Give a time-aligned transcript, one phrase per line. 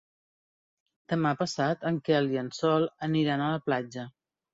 [1.11, 4.07] Demà passat en Quel i en Sol aniran a la platja.